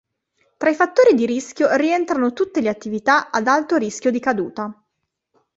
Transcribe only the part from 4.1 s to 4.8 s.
caduta.